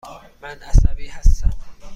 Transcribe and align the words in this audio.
من 0.41 0.59
عصبی 0.63 1.07
هستم. 1.07 1.49